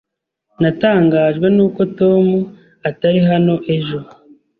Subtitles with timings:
[0.61, 2.25] Natangajwe nuko Tom
[2.89, 3.99] atari hano ejo.